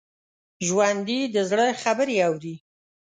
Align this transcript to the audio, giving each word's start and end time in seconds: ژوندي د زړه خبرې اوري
ژوندي 0.67 1.19
د 1.33 1.35
زړه 1.49 1.67
خبرې 1.81 2.15
اوري 2.27 2.55